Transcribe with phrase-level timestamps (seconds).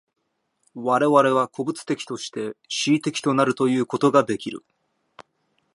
[0.73, 2.41] 我々は個物的として
[2.87, 4.65] 思惟的となるということができる。